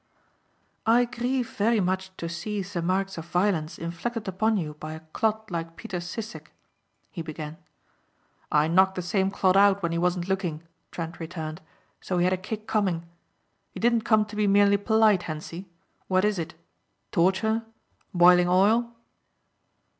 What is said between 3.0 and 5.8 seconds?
of violence inflicted upon you by a clod like